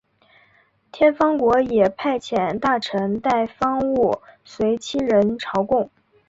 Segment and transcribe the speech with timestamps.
[0.91, 5.91] 天方国也派遣大臣带方物随七人朝贡。